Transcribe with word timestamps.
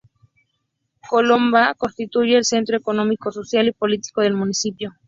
Colomba, 1.07 1.75
constituye 1.75 2.35
el 2.35 2.43
centro 2.43 2.75
económico, 2.75 3.31
social 3.31 3.67
y 3.67 3.71
político 3.71 4.21
del 4.21 4.33
municipio. 4.33 4.93